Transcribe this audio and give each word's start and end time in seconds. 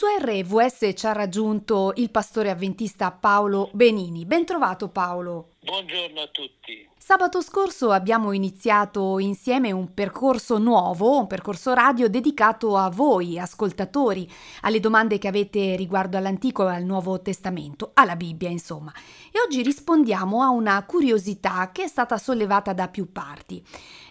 Su 0.00 0.06
RVS 0.06 0.92
ci 0.94 1.04
ha 1.04 1.12
raggiunto 1.12 1.92
il 1.96 2.10
pastore 2.10 2.48
avventista 2.48 3.10
Paolo 3.10 3.68
Benini. 3.74 4.24
Ben 4.24 4.46
trovato 4.46 4.88
Paolo. 4.88 5.50
Buongiorno 5.60 6.22
a 6.22 6.28
tutti. 6.28 6.88
Sabato 6.96 7.42
scorso 7.42 7.90
abbiamo 7.90 8.32
iniziato 8.32 9.18
insieme 9.18 9.72
un 9.72 9.92
percorso 9.92 10.56
nuovo, 10.56 11.18
un 11.18 11.26
percorso 11.26 11.74
radio 11.74 12.08
dedicato 12.08 12.78
a 12.78 12.88
voi, 12.88 13.38
ascoltatori, 13.38 14.30
alle 14.62 14.80
domande 14.80 15.18
che 15.18 15.28
avete 15.28 15.76
riguardo 15.76 16.16
all'Antico 16.16 16.66
e 16.66 16.74
al 16.74 16.84
Nuovo 16.84 17.20
Testamento, 17.20 17.90
alla 17.92 18.16
Bibbia 18.16 18.48
insomma. 18.48 18.92
E 19.30 19.38
oggi 19.44 19.60
rispondiamo 19.60 20.40
a 20.40 20.48
una 20.48 20.82
curiosità 20.84 21.70
che 21.72 21.82
è 21.82 21.88
stata 21.88 22.16
sollevata 22.16 22.72
da 22.72 22.88
più 22.88 23.12
parti. 23.12 23.62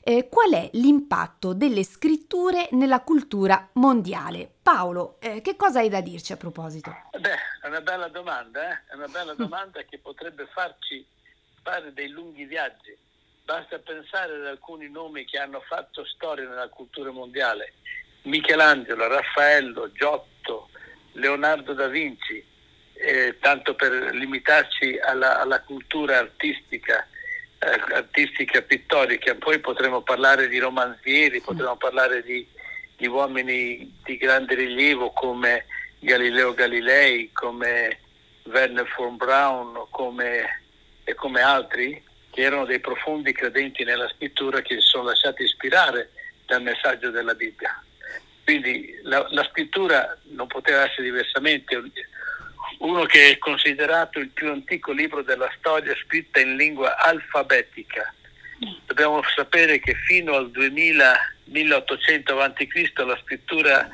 Eh, 0.09 0.27
qual 0.27 0.51
è 0.53 0.71
l'impatto 0.73 1.53
delle 1.53 1.83
scritture 1.83 2.67
nella 2.71 3.01
cultura 3.01 3.69
mondiale? 3.73 4.49
Paolo, 4.63 5.17
eh, 5.19 5.39
che 5.41 5.55
cosa 5.55 5.81
hai 5.81 5.89
da 5.89 6.01
dirci 6.01 6.33
a 6.33 6.35
proposito? 6.35 6.89
Beh, 7.11 7.37
è 7.61 7.67
una 7.67 7.81
bella 7.81 8.07
domanda, 8.07 8.71
eh? 8.71 8.81
è 8.87 8.95
una 8.95 9.05
bella 9.05 9.35
domanda 9.35 9.83
che 9.83 9.99
potrebbe 9.99 10.47
farci 10.51 11.05
fare 11.61 11.93
dei 11.93 12.09
lunghi 12.09 12.45
viaggi. 12.45 12.97
Basta 13.43 13.77
pensare 13.77 14.33
ad 14.37 14.47
alcuni 14.47 14.89
nomi 14.89 15.25
che 15.25 15.37
hanno 15.37 15.61
fatto 15.61 16.03
storia 16.05 16.49
nella 16.49 16.69
cultura 16.69 17.11
mondiale. 17.11 17.73
Michelangelo, 18.23 19.07
Raffaello, 19.07 19.91
Giotto, 19.91 20.69
Leonardo 21.11 21.73
da 21.73 21.85
Vinci, 21.85 22.43
eh, 22.93 23.37
tanto 23.39 23.75
per 23.75 23.91
limitarci 24.15 24.97
alla, 24.97 25.39
alla 25.39 25.61
cultura 25.61 26.17
artistica, 26.17 27.07
eh, 27.59 27.95
artistica 27.95 28.61
pittorica. 28.61 29.35
Poi 29.35 29.59
potremo 29.59 30.01
parlare 30.01 30.47
di 30.47 30.57
romanzieri, 30.57 31.41
potremo 31.41 31.75
parlare 31.77 32.23
di, 32.23 32.47
di 32.97 33.07
uomini 33.07 33.99
di 34.03 34.17
grande 34.17 34.55
rilievo 34.55 35.11
come 35.11 35.65
Galileo 35.99 36.53
Galilei, 36.53 37.29
come 37.33 37.99
Werner 38.43 38.91
von 38.95 39.17
Braun, 39.17 39.85
come 39.89 40.63
e 41.03 41.15
come 41.15 41.41
altri 41.41 42.01
che 42.29 42.41
erano 42.41 42.65
dei 42.65 42.79
profondi 42.79 43.33
credenti 43.33 43.83
nella 43.83 44.07
scrittura 44.09 44.61
che 44.61 44.75
si 44.75 44.85
sono 44.85 45.05
lasciati 45.05 45.43
ispirare 45.43 46.11
dal 46.45 46.61
messaggio 46.61 47.09
della 47.09 47.33
Bibbia. 47.33 47.83
Quindi 48.43 48.99
la, 49.03 49.25
la 49.29 49.43
scrittura 49.49 50.17
non 50.29 50.47
poteva 50.47 50.83
essere 50.83 51.03
diversamente. 51.03 51.81
Uno 52.79 53.05
che 53.05 53.31
è 53.31 53.37
considerato 53.37 54.19
il 54.19 54.29
più 54.29 54.49
antico 54.49 54.91
libro 54.91 55.21
della 55.21 55.51
storia 55.57 55.95
scritta 56.05 56.39
in 56.39 56.55
lingua 56.55 56.97
alfabetica. 56.97 58.13
Dobbiamo 58.85 59.21
sapere 59.35 59.79
che 59.79 59.95
fino 59.95 60.35
al 60.35 60.49
2000, 60.51 61.35
1800 61.45 62.39
a.C. 62.39 62.91
la 62.95 63.19
scrittura 63.23 63.89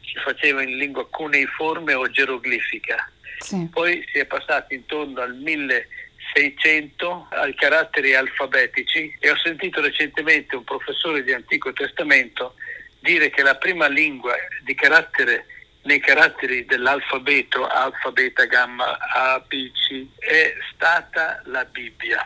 si 0.00 0.18
faceva 0.22 0.62
in 0.62 0.76
lingua 0.76 1.08
cuneiforme 1.08 1.94
o 1.94 2.08
geroglifica. 2.08 3.10
Sì. 3.38 3.68
Poi 3.70 4.04
si 4.10 4.18
è 4.18 4.24
passati 4.24 4.74
intorno 4.74 5.20
al 5.20 5.34
1000 5.34 5.88
600 6.34 7.28
ai 7.30 7.54
caratteri 7.54 8.14
alfabetici 8.14 9.16
e 9.18 9.30
ho 9.30 9.36
sentito 9.36 9.80
recentemente 9.80 10.56
un 10.56 10.64
professore 10.64 11.22
di 11.22 11.32
Antico 11.32 11.72
Testamento 11.72 12.54
dire 13.00 13.30
che 13.30 13.42
la 13.42 13.56
prima 13.56 13.88
lingua 13.88 14.34
di 14.62 14.74
carattere 14.74 15.46
nei 15.82 16.00
caratteri 16.00 16.64
dell'alfabeto, 16.64 17.66
alfa, 17.66 18.10
beta, 18.10 18.44
gamma, 18.44 18.98
A, 18.98 19.40
B, 19.40 19.70
C, 19.72 20.06
è 20.18 20.54
stata 20.72 21.40
la 21.44 21.64
Bibbia. 21.64 22.24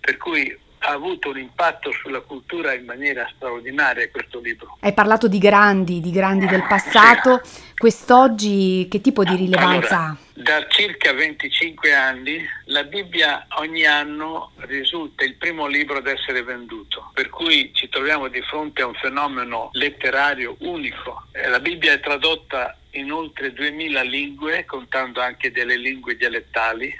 Per 0.00 0.16
cui 0.16 0.56
ha 0.80 0.92
avuto 0.92 1.30
un 1.30 1.38
impatto 1.38 1.90
sulla 1.92 2.20
cultura 2.20 2.72
in 2.74 2.84
maniera 2.84 3.28
straordinaria 3.34 4.08
questo 4.10 4.40
libro. 4.40 4.76
Hai 4.80 4.92
parlato 4.92 5.28
di 5.28 5.38
grandi, 5.38 6.00
di 6.00 6.10
grandi 6.10 6.46
del 6.46 6.64
passato, 6.66 7.40
sì. 7.42 7.72
quest'oggi 7.76 8.88
che 8.90 9.00
tipo 9.00 9.24
di 9.24 9.36
rilevanza 9.36 9.96
allora, 9.96 10.10
ha? 10.10 10.16
Da 10.32 10.66
circa 10.68 11.12
25 11.12 11.92
anni 11.92 12.38
la 12.66 12.84
Bibbia 12.84 13.46
ogni 13.56 13.84
anno 13.84 14.52
risulta 14.58 15.24
il 15.24 15.34
primo 15.34 15.66
libro 15.66 15.98
ad 15.98 16.06
essere 16.06 16.42
venduto, 16.42 17.10
per 17.12 17.28
cui 17.28 17.70
ci 17.74 17.88
troviamo 17.88 18.28
di 18.28 18.40
fronte 18.42 18.82
a 18.82 18.86
un 18.86 18.94
fenomeno 18.94 19.70
letterario 19.72 20.56
unico. 20.60 21.24
Eh, 21.32 21.48
la 21.48 21.58
Bibbia 21.58 21.92
è 21.92 22.00
tradotta 22.00 22.76
in 22.92 23.10
oltre 23.12 23.52
2000 23.52 24.02
lingue, 24.02 24.64
contando 24.64 25.20
anche 25.20 25.50
delle 25.50 25.76
lingue 25.76 26.16
dialettali, 26.16 26.94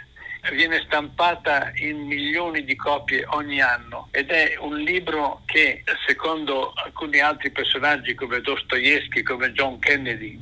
viene 0.52 0.82
stampata 0.86 1.72
in 1.76 2.06
milioni 2.06 2.64
di 2.64 2.76
copie 2.76 3.24
ogni 3.30 3.60
anno 3.60 4.08
ed 4.10 4.30
è 4.30 4.56
un 4.60 4.78
libro 4.78 5.42
che, 5.46 5.82
secondo 6.06 6.72
alcuni 6.74 7.20
altri 7.20 7.50
personaggi 7.50 8.14
come 8.14 8.40
Dostoevsky, 8.40 9.22
come 9.22 9.52
John 9.52 9.78
Kennedy, 9.78 10.38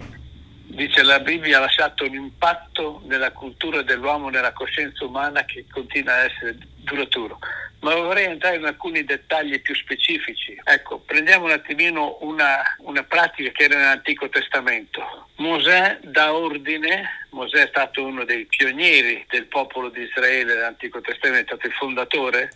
dice 0.76 1.02
la 1.02 1.18
Bibbia 1.20 1.56
ha 1.56 1.60
lasciato 1.60 2.04
un 2.04 2.14
impatto 2.14 3.02
nella 3.06 3.32
cultura 3.32 3.82
dell'uomo, 3.82 4.28
nella 4.28 4.52
coscienza 4.52 5.04
umana 5.04 5.44
che 5.44 5.64
continua 5.70 6.12
a 6.12 6.24
essere 6.24 6.58
duraturo. 6.76 7.38
Ma 7.80 7.94
vorrei 7.94 8.26
entrare 8.26 8.56
in 8.56 8.64
alcuni 8.64 9.04
dettagli 9.04 9.60
più 9.60 9.74
specifici. 9.74 10.58
Ecco, 10.62 10.98
prendiamo 10.98 11.46
un 11.46 11.52
attimino 11.52 12.18
una, 12.20 12.62
una 12.78 13.02
pratica 13.04 13.50
che 13.50 13.64
era 13.64 13.76
nell'Antico 13.76 14.28
Testamento. 14.28 15.28
Mosè 15.36 15.98
dà 16.02 16.34
ordine, 16.34 17.26
Mosè 17.30 17.64
è 17.64 17.68
stato 17.68 18.04
uno 18.04 18.24
dei 18.24 18.44
pionieri 18.46 19.24
del 19.28 19.46
popolo 19.46 19.88
di 19.88 20.02
Israele 20.02 20.54
nell'Antico 20.54 21.00
Testamento, 21.00 21.54
è 21.54 21.56
stato 21.56 21.66
il 21.66 21.72
fondatore. 21.74 22.52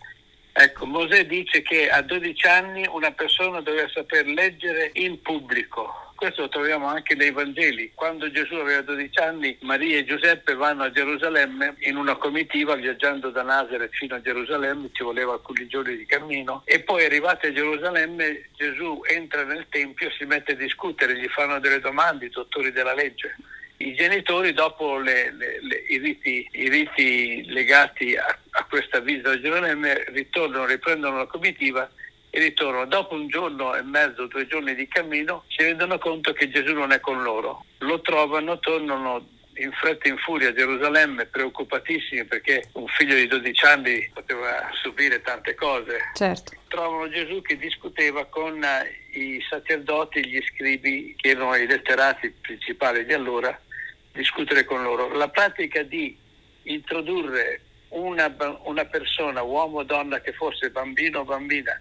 Ecco, 0.52 0.84
Mosè 0.84 1.26
dice 1.26 1.62
che 1.62 1.88
a 1.88 2.02
12 2.02 2.46
anni 2.46 2.86
una 2.90 3.12
persona 3.12 3.60
doveva 3.60 3.88
saper 3.88 4.26
leggere 4.26 4.90
in 4.94 5.22
pubblico 5.22 6.09
questo 6.20 6.42
lo 6.42 6.48
troviamo 6.50 6.86
anche 6.86 7.14
nei 7.14 7.30
Vangeli. 7.30 7.92
Quando 7.94 8.30
Gesù 8.30 8.56
aveva 8.56 8.82
12 8.82 9.18
anni, 9.20 9.56
Maria 9.62 9.96
e 9.96 10.04
Giuseppe 10.04 10.54
vanno 10.54 10.82
a 10.82 10.90
Gerusalemme 10.90 11.76
in 11.78 11.96
una 11.96 12.14
comitiva 12.16 12.74
viaggiando 12.74 13.30
da 13.30 13.42
Nazareth 13.42 13.94
fino 13.94 14.16
a 14.16 14.20
Gerusalemme, 14.20 14.90
ci 14.92 15.02
voleva 15.02 15.32
alcuni 15.32 15.66
giorni 15.66 15.96
di 15.96 16.04
cammino 16.04 16.60
e 16.66 16.80
poi 16.80 17.06
arrivati 17.06 17.46
a 17.46 17.52
Gerusalemme 17.54 18.50
Gesù 18.54 19.00
entra 19.08 19.44
nel 19.44 19.64
Tempio 19.70 20.10
si 20.10 20.26
mette 20.26 20.52
a 20.52 20.56
discutere, 20.56 21.18
gli 21.18 21.26
fanno 21.28 21.58
delle 21.58 21.80
domande 21.80 22.26
i 22.26 22.30
dottori 22.30 22.70
della 22.70 22.92
legge. 22.92 23.34
I 23.78 23.94
genitori 23.94 24.52
dopo 24.52 24.98
le, 24.98 25.32
le, 25.32 25.58
le, 25.62 25.84
i, 25.88 25.96
riti, 25.96 26.46
i, 26.52 26.68
riti, 26.68 27.46
legati 27.46 28.14
a, 28.14 28.26
a 28.50 28.66
questa 28.68 29.00
visita 29.00 29.30
a 29.30 29.40
Gerusalemme 29.40 30.04
ritornano, 30.08 30.66
riprendono 30.66 31.16
la 31.16 31.26
comitiva 31.26 31.90
e 32.30 32.38
ritornano. 32.38 32.86
Dopo 32.86 33.14
un 33.14 33.28
giorno 33.28 33.74
e 33.74 33.82
mezzo, 33.82 34.26
due 34.26 34.46
giorni 34.46 34.74
di 34.74 34.88
cammino, 34.88 35.44
si 35.48 35.62
rendono 35.62 35.98
conto 35.98 36.32
che 36.32 36.48
Gesù 36.48 36.72
non 36.72 36.92
è 36.92 37.00
con 37.00 37.22
loro. 37.22 37.64
Lo 37.78 38.00
trovano, 38.00 38.58
tornano 38.58 39.26
in 39.54 39.72
fretta 39.72 40.06
e 40.06 40.10
in 40.10 40.16
furia 40.18 40.48
a 40.48 40.54
Gerusalemme, 40.54 41.26
preoccupatissimi 41.26 42.24
perché 42.24 42.68
un 42.74 42.86
figlio 42.86 43.14
di 43.14 43.26
12 43.26 43.64
anni 43.66 44.10
poteva 44.12 44.70
subire 44.80 45.20
tante 45.20 45.54
cose. 45.54 45.98
Certo. 46.14 46.52
Trovano 46.68 47.10
Gesù 47.10 47.42
che 47.42 47.56
discuteva 47.56 48.24
con 48.26 48.64
i 49.12 49.44
sacerdoti 49.48 50.24
gli 50.26 50.40
scribi, 50.42 51.14
che 51.16 51.30
erano 51.30 51.56
i 51.56 51.66
letterati 51.66 52.32
principali 52.40 53.04
di 53.04 53.12
allora, 53.12 53.58
discutere 54.12 54.64
con 54.64 54.82
loro. 54.82 55.12
La 55.14 55.28
pratica 55.28 55.82
di 55.82 56.16
introdurre 56.64 57.62
una, 57.90 58.34
una 58.64 58.84
persona, 58.84 59.42
uomo 59.42 59.78
o 59.78 59.82
donna 59.82 60.20
che 60.20 60.32
fosse 60.32 60.70
bambino 60.70 61.20
o 61.20 61.24
bambina, 61.24 61.78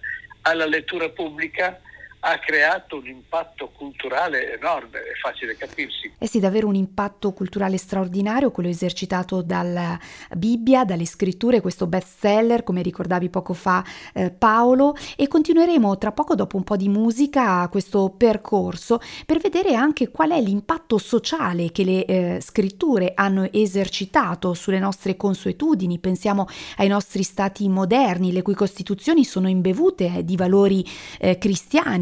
alla 0.49 0.65
lettura 0.65 1.09
pubblica 1.09 1.79
ha 2.21 2.37
creato 2.39 2.97
un 2.97 3.07
impatto 3.07 3.69
culturale 3.69 4.55
enorme, 4.57 4.99
è 4.99 5.17
facile 5.21 5.55
capirsi. 5.55 6.11
Eh 6.17 6.27
sì, 6.27 6.39
davvero 6.39 6.67
un 6.67 6.75
impatto 6.75 7.31
culturale 7.31 7.77
straordinario, 7.77 8.51
quello 8.51 8.69
esercitato 8.69 9.41
dalla 9.41 9.97
Bibbia, 10.35 10.83
dalle 10.83 11.05
scritture, 11.05 11.61
questo 11.61 11.87
bestseller, 11.87 12.63
come 12.63 12.81
ricordavi 12.81 13.29
poco 13.29 13.53
fa 13.53 13.83
eh, 14.13 14.31
Paolo, 14.31 14.95
e 15.15 15.27
continueremo 15.27 15.97
tra 15.97 16.11
poco 16.11 16.35
dopo 16.35 16.57
un 16.57 16.63
po' 16.63 16.75
di 16.75 16.89
musica 16.89 17.65
questo 17.69 18.13
percorso 18.15 18.99
per 19.25 19.39
vedere 19.39 19.73
anche 19.75 20.09
qual 20.09 20.31
è 20.31 20.41
l'impatto 20.41 20.97
sociale 20.97 21.71
che 21.71 21.83
le 21.83 22.05
eh, 22.05 22.41
scritture 22.41 23.13
hanno 23.15 23.49
esercitato 23.51 24.53
sulle 24.53 24.79
nostre 24.79 25.15
consuetudini, 25.15 25.99
pensiamo 25.99 26.47
ai 26.77 26.89
nostri 26.89 27.23
stati 27.23 27.69
moderni, 27.69 28.33
le 28.33 28.41
cui 28.41 28.55
costituzioni 28.55 29.23
sono 29.23 29.47
imbevute 29.47 30.23
di 30.25 30.35
valori 30.35 30.85
eh, 31.19 31.37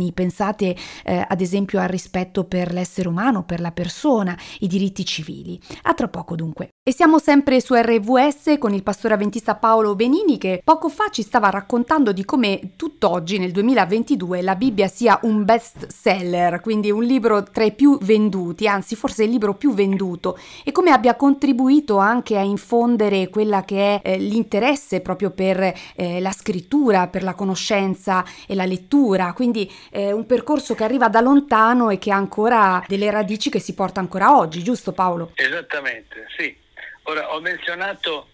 cristiani 0.07 0.13
pensate 0.13 0.75
eh, 1.03 1.25
ad 1.27 1.41
esempio 1.41 1.79
al 1.79 1.87
rispetto 1.87 2.43
per 2.43 2.71
l'essere 2.71 3.07
umano, 3.07 3.43
per 3.43 3.59
la 3.59 3.71
persona, 3.71 4.37
i 4.59 4.67
diritti 4.67 5.05
civili. 5.05 5.59
A 5.83 5.93
tra 5.93 6.07
poco 6.07 6.35
dunque. 6.35 6.69
E 6.87 6.93
siamo 6.93 7.19
sempre 7.19 7.59
su 7.59 7.73
RVS 7.73 8.55
con 8.59 8.73
il 8.73 8.81
pastore 8.81 9.13
avventista 9.13 9.55
Paolo 9.55 9.93
Benini 9.93 10.37
che 10.37 10.61
poco 10.63 10.87
fa 10.87 11.09
ci 11.11 11.21
stava 11.21 11.49
raccontando 11.49 12.13
di 12.13 12.23
come 12.23 12.75
tutt'oggi 12.77 13.37
nel 13.39 13.51
2022 13.51 14.41
la 14.41 14.55
Bibbia 14.55 14.87
sia 14.87 15.19
un 15.23 15.43
best 15.43 15.87
seller, 15.87 16.61
quindi 16.61 16.89
un 16.89 17.03
libro 17.03 17.43
tra 17.43 17.65
i 17.65 17.73
più 17.73 17.97
venduti, 18.01 18.69
anzi 18.69 18.95
forse 18.95 19.25
il 19.25 19.31
libro 19.31 19.55
più 19.55 19.73
venduto 19.73 20.37
e 20.63 20.71
come 20.71 20.91
abbia 20.91 21.15
contribuito 21.15 21.97
anche 21.97 22.37
a 22.37 22.41
infondere 22.41 23.27
quella 23.27 23.65
che 23.65 23.99
è 23.99 24.13
eh, 24.13 24.17
l'interesse 24.17 25.01
proprio 25.01 25.31
per 25.31 25.73
eh, 25.95 26.21
la 26.21 26.31
scrittura, 26.31 27.07
per 27.07 27.23
la 27.23 27.33
conoscenza 27.33 28.23
e 28.47 28.55
la 28.55 28.65
lettura, 28.65 29.33
quindi 29.33 29.69
è 29.97 30.11
un 30.11 30.27
percorso 30.27 30.75
che 30.75 30.83
arriva 30.83 31.09
da 31.09 31.21
lontano 31.21 31.89
e 31.89 31.97
che 31.97 32.11
ha 32.11 32.15
ancora 32.15 32.83
delle 32.87 33.09
radici 33.09 33.49
che 33.49 33.59
si 33.59 33.73
porta 33.73 33.99
ancora 33.99 34.37
oggi, 34.37 34.61
giusto 34.61 34.91
Paolo? 34.91 35.31
Esattamente, 35.33 36.27
sì. 36.37 36.55
Ora 37.03 37.33
ho 37.33 37.39
menzionato 37.39 38.29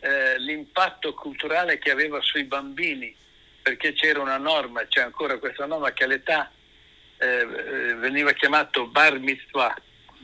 eh, 0.00 0.36
l'impatto 0.40 1.14
culturale 1.14 1.78
che 1.78 1.92
aveva 1.92 2.20
sui 2.22 2.42
bambini, 2.42 3.14
perché 3.62 3.92
c'era 3.92 4.20
una 4.20 4.36
norma, 4.36 4.84
c'è 4.88 5.00
ancora 5.00 5.38
questa 5.38 5.64
norma 5.64 5.92
che 5.92 6.02
all'età 6.02 6.50
eh, 7.18 7.26
eh, 7.26 7.94
veniva 7.94 8.32
chiamato 8.32 8.88
bar 8.88 9.20
mitzvah, 9.20 9.76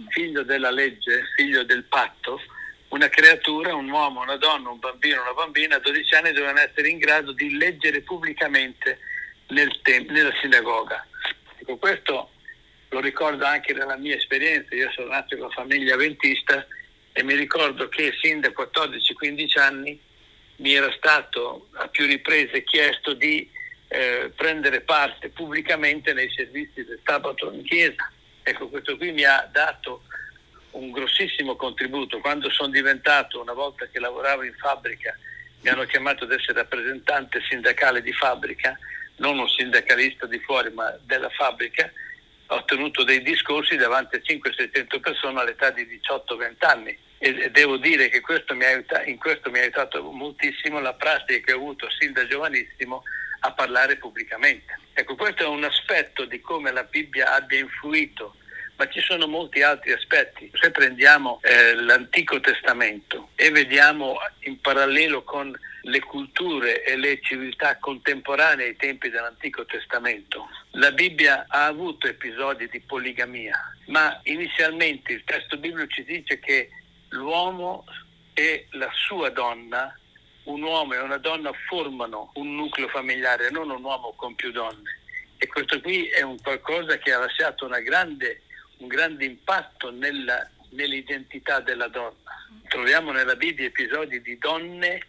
figlio 0.09 0.43
della 0.43 0.73
legge, 0.73 1.27
figlio 1.37 1.63
del 1.63 1.85
patto, 1.85 2.41
una 2.89 3.09
creatura, 3.09 3.73
un 3.73 3.89
uomo, 3.89 4.23
una 4.23 4.37
donna, 4.37 4.71
un 4.71 4.81
bambino, 4.81 5.23
una 5.23 5.33
bambina 5.33 5.77
a 5.77 5.79
12 5.79 6.15
anni 6.17 6.33
dovevano 6.33 6.59
essere 6.59 6.89
in 6.89 6.99
grado 6.99 7.31
di 7.31 7.57
leggere 7.57 8.01
pubblicamente 8.01 8.99
nel 9.53 9.81
tem- 9.83 10.11
nella 10.11 10.33
sinagoga. 10.41 11.07
Ecco, 11.59 11.77
questo 11.77 12.31
lo 12.89 13.01
ricordo 13.01 13.45
anche 13.45 13.73
nella 13.73 13.97
mia 13.97 14.17
esperienza, 14.17 14.75
io 14.75 14.91
sono 14.91 15.09
nato 15.09 15.35
in 15.35 15.41
una 15.41 15.51
famiglia 15.51 15.95
avventista 15.95 16.67
e 17.13 17.23
mi 17.23 17.35
ricordo 17.35 17.89
che 17.89 18.13
sin 18.21 18.41
da 18.41 18.49
14-15 18.49 19.59
anni 19.59 19.99
mi 20.57 20.75
era 20.75 20.93
stato 20.93 21.69
a 21.73 21.89
più 21.89 22.07
riprese 22.07 22.63
chiesto 22.65 23.15
di 23.15 23.49
eh, 23.89 24.31
prendere 24.35 24.81
parte 24.81 25.29
pubblicamente 25.29 26.13
nei 26.13 26.31
servizi 26.31 26.85
del 26.85 27.01
sabato 27.05 27.51
in 27.53 27.65
chiesa. 27.65 28.11
Ecco, 28.43 28.69
questo 28.69 28.97
qui 28.97 29.13
mi 29.13 29.25
ha 29.25 29.49
dato 29.51 30.05
un 30.73 30.91
grossissimo 30.91 31.57
contributo. 31.57 32.19
Quando 32.21 32.51
sono 32.51 32.71
diventato, 32.71 33.41
una 33.41 33.53
volta 33.53 33.87
che 33.87 34.01
lavoravo 34.01 34.43
in 34.43 34.55
fabbrica, 34.57 35.17
mi 35.61 35.69
hanno 35.69 35.85
chiamato 35.85 36.25
ad 36.25 36.33
essere 36.33 36.55
rappresentante 36.55 37.41
sindacale 37.49 38.03
di 38.03 38.13
fabbrica, 38.13 38.79
non 39.23 39.39
un 39.39 39.49
sindacalista 39.49 40.27
di 40.27 40.39
fuori, 40.41 40.71
ma 40.73 40.95
della 41.05 41.31
fabbrica, 41.31 41.91
ho 42.49 42.65
tenuto 42.65 43.05
dei 43.05 43.23
discorsi 43.23 43.77
davanti 43.77 44.17
a 44.17 44.19
500-600 44.19 45.01
persone 45.01 45.41
all'età 45.41 45.71
di 45.71 45.85
18-20 45.85 46.55
anni 46.59 46.99
e 47.19 47.51
devo 47.51 47.77
dire 47.77 48.09
che 48.09 48.21
questo 48.21 48.53
aiutato, 48.53 49.09
in 49.09 49.17
questo 49.17 49.49
mi 49.51 49.59
ha 49.59 49.63
aiutato 49.63 50.03
moltissimo 50.11 50.81
la 50.81 50.93
pratica 50.93 51.47
che 51.47 51.53
ho 51.53 51.57
avuto 51.57 51.89
sin 51.91 52.13
da 52.13 52.27
giovanissimo 52.27 53.05
a 53.41 53.53
parlare 53.53 53.97
pubblicamente. 53.97 54.79
Ecco, 54.93 55.15
questo 55.15 55.45
è 55.45 55.47
un 55.47 55.65
aspetto 55.65 56.25
di 56.25 56.41
come 56.41 56.73
la 56.73 56.83
Bibbia 56.83 57.35
abbia 57.35 57.61
influito 57.61 58.35
ma 58.77 58.89
ci 58.89 59.01
sono 59.01 59.29
molti 59.29 59.63
altri 59.63 59.93
aspetti. 59.93 60.51
Se 60.55 60.71
prendiamo 60.73 61.39
eh, 61.43 61.75
l'Antico 61.75 62.41
Testamento 62.41 63.29
e 63.37 63.51
vediamo 63.51 64.17
in 64.41 64.61
parallelo 64.61 65.23
con 65.23 65.57
le 65.83 66.01
culture 66.01 66.85
e 66.85 66.97
le 66.97 67.21
civiltà 67.23 67.77
contemporanee 67.79 68.67
ai 68.67 68.77
tempi 68.77 69.09
dell'Antico 69.09 69.65
Testamento, 69.65 70.49
la 70.73 70.93
Bibbia 70.93 71.47
ha 71.49 71.67
avuto 71.67 72.07
episodi 72.07 72.69
di 72.69 72.81
poligamia, 72.81 73.59
ma 73.87 74.21
inizialmente 74.25 75.13
il 75.13 75.25
testo 75.25 75.57
biblico 75.57 75.89
ci 75.89 76.05
dice 76.05 76.39
che 76.39 76.71
l'uomo 77.11 77.85
e 78.35 78.67
la 78.71 78.91
sua 78.93 79.31
donna 79.31 79.97
un 80.45 80.63
uomo 80.63 80.95
e 80.95 80.99
una 80.99 81.19
donna 81.19 81.53
formano 81.69 82.33
un 82.35 82.55
nucleo 82.55 82.89
familiare, 82.89 83.51
non 83.51 83.71
un 83.71 83.83
uomo 83.83 84.13
con 84.17 84.35
più 84.35 84.51
donne. 84.51 85.01
E 85.37 85.47
questo 85.47 85.81
qui 85.81 86.07
è 86.07 86.23
un 86.23 86.41
qualcosa 86.41 86.97
che 86.99 87.13
ha 87.13 87.19
lasciato 87.19 87.69
grande, 87.69 88.43
un 88.79 88.89
grande 88.89 89.25
impatto 89.25 89.91
nella, 89.91 90.49
nell'identità 90.71 91.61
della 91.61 91.89
donna. 91.89 92.17
Troviamo 92.69 93.13
nella 93.13 93.37
Bibbia 93.37 93.67
episodi 93.67 94.21
di 94.23 94.39
donne 94.39 95.05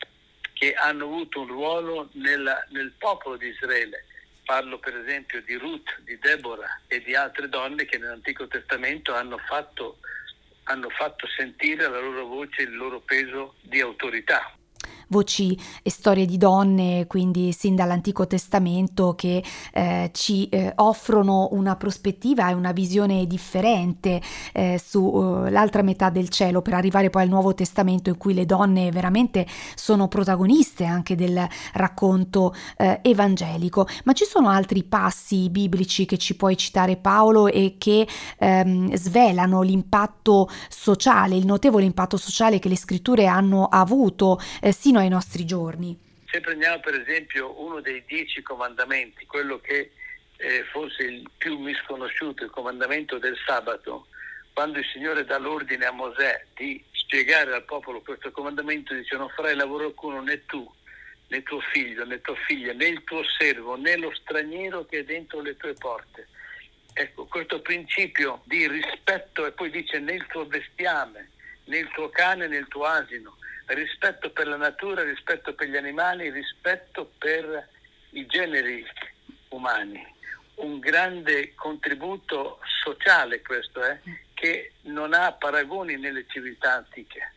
che 0.64 0.74
hanno 0.76 1.04
avuto 1.04 1.42
un 1.42 1.48
ruolo 1.48 2.10
nella, 2.14 2.66
nel 2.70 2.94
popolo 2.98 3.36
di 3.36 3.48
Israele. 3.48 4.06
Parlo 4.46 4.80
per 4.80 4.96
esempio 4.96 5.42
di 5.42 5.56
Ruth, 5.56 6.00
di 6.04 6.18
Deborah 6.20 6.80
e 6.88 7.02
di 7.02 7.16
altre 7.16 7.50
donne 7.50 7.84
che 7.84 7.98
nell'Antico 7.98 8.48
Testamento 8.48 9.14
hanno 9.14 9.38
fatto, 9.40 9.98
hanno 10.64 10.90
fatto 10.90 11.28
sentire 11.28 11.90
la 11.90 12.00
loro 12.00 12.26
voce, 12.28 12.62
il 12.62 12.76
loro 12.78 13.02
peso 13.02 13.56
di 13.60 13.82
autorità 13.82 14.54
voci 15.14 15.58
e 15.84 15.92
storie 15.92 16.26
di 16.26 16.38
donne, 16.38 17.06
quindi 17.06 17.52
sin 17.52 17.76
dall'Antico 17.76 18.26
Testamento, 18.26 19.14
che 19.14 19.44
eh, 19.72 20.10
ci 20.12 20.50
eh, 20.50 20.74
offrono 20.78 21.50
una 21.52 21.76
prospettiva 21.76 22.50
e 22.50 22.54
una 22.54 22.72
visione 22.72 23.28
differente 23.28 24.20
eh, 24.54 24.82
sull'altra 24.84 25.82
uh, 25.82 25.86
metà 25.86 26.10
del 26.10 26.30
cielo 26.30 26.64
per 26.64 26.74
arrivare 26.74 27.12
poi 27.12 27.22
al 27.22 27.30
Nuovo 27.30 27.54
Testamento 27.54 28.10
in 28.10 28.18
cui 28.18 28.34
le 28.34 28.48
donne 28.48 28.90
veramente 28.90 29.46
sono 29.76 30.08
protagoniste 30.08 30.84
anche 30.84 31.16
del 31.16 31.48
racconto 31.74 32.56
eh, 32.78 33.00
evangelico. 33.04 33.88
Ma 34.06 34.14
ci 34.14 34.26
sono 34.26 34.50
altri 34.50 34.84
passi 34.84 35.50
biblici 35.52 36.06
che 36.06 36.18
ci 36.18 36.36
puoi 36.36 36.58
citare 36.58 36.98
Paolo 36.98 37.48
e 37.48 37.76
che 37.78 38.08
ehm, 38.40 38.96
svelano 38.96 39.62
l'impatto 39.62 40.50
sociale, 40.70 41.36
il 41.36 41.46
notevole 41.46 41.86
impatto 41.86 42.18
sociale 42.18 42.58
che 42.58 42.70
le 42.70 42.78
scritture 42.78 43.28
hanno 43.28 43.66
avuto 43.66 44.40
eh, 44.60 44.72
sino 44.72 45.03
ai 45.04 45.10
nostri 45.10 45.46
giorni. 45.46 45.98
Se 46.30 46.40
prendiamo 46.42 46.80
per 46.80 47.00
esempio 47.00 47.62
uno 47.62 47.80
dei 47.80 48.04
dieci 48.08 48.42
comandamenti, 48.42 49.26
quello 49.26 49.60
che 49.60 49.92
è 50.36 50.64
forse 50.72 51.04
il 51.04 51.30
più 51.38 51.60
misconosciuto, 51.60 52.44
il 52.44 52.50
comandamento 52.50 53.20
del 53.20 53.38
sabato, 53.46 54.08
quando 54.54 54.80
il 54.80 54.86
Signore 54.86 55.26
dà 55.26 55.38
l'ordine 55.38 55.86
a 55.86 55.92
Mosè 55.92 56.46
di 56.56 56.84
spiegare 56.92 57.54
al 57.54 57.66
popolo 57.66 58.02
questo 58.02 58.32
comandamento, 58.32 58.94
dice 58.94 59.16
non 59.16 59.30
farai 59.30 59.56
lavoro 59.56 59.86
alcuno 59.86 60.22
né 60.22 60.46
tu, 60.46 60.70
né 61.28 61.44
tuo 61.44 61.60
figlio, 61.72 62.06
né 62.06 62.22
tua 62.22 62.36
figlia, 62.48 62.74
né 62.74 62.88
il 62.88 63.04
tuo 63.04 63.24
servo, 63.38 63.76
né 63.76 63.96
lo 63.98 64.14
straniero 64.14 64.86
che 64.86 65.00
è 65.00 65.04
dentro 65.04 65.42
le 65.42 65.56
tue 65.58 65.74
porte. 65.74 66.28
Ecco, 66.94 67.26
questo 67.26 67.62
principio 67.62 68.42
di 68.46 68.68
rispetto 68.68 69.46
e 69.46 69.52
poi 69.52 69.72
dice 69.72 70.00
né 70.00 70.14
il 70.14 70.26
tuo 70.28 70.46
bestiame, 70.46 71.32
né 71.66 71.78
il 71.78 71.90
tuo 71.94 72.10
cane, 72.10 72.48
né 72.48 72.58
il 72.58 72.68
tuo 72.68 72.84
asino, 72.84 73.38
rispetto 73.68 74.32
per 74.32 74.48
la 74.48 74.58
natura, 74.58 75.04
rispetto 75.04 75.54
per 75.54 75.68
gli 75.68 75.78
animali, 75.78 76.30
rispetto 76.30 77.12
per 77.18 77.70
i 78.12 78.26
generi 78.26 78.86
umani. 79.50 80.06
Un 80.56 80.80
grande 80.80 81.54
contributo 81.56 82.60
sociale 82.84 83.42
questo, 83.42 83.84
eh, 83.84 84.00
che 84.34 84.74
non 84.82 85.14
ha 85.14 85.32
paragoni 85.32 85.98
nelle 85.98 86.26
civiltà 86.28 86.74
antiche. 86.74 87.34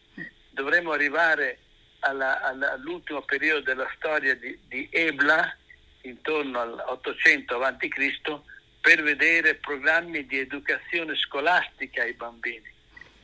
Dovremmo 0.50 0.92
arrivare 0.92 1.58
alla, 2.00 2.42
alla, 2.42 2.72
all'ultimo 2.72 3.22
periodo 3.22 3.60
della 3.60 3.90
storia 3.96 4.34
di, 4.34 4.58
di 4.68 4.88
Ebla, 4.90 5.54
intorno 6.02 6.60
all'800 6.60 7.62
a.C., 7.62 8.40
per 8.80 9.02
vedere 9.02 9.56
programmi 9.56 10.26
di 10.26 10.38
educazione 10.38 11.16
scolastica 11.16 12.02
ai 12.02 12.12
bambini 12.12 12.74